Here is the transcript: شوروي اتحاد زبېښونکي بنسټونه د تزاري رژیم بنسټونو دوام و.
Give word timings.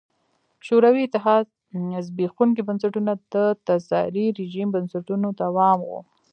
شوروي 0.67 1.01
اتحاد 1.07 1.45
زبېښونکي 2.07 2.61
بنسټونه 2.67 3.11
د 3.33 3.35
تزاري 3.67 4.25
رژیم 4.39 4.67
بنسټونو 4.75 5.27
دوام 5.41 5.79
و. 5.89 5.91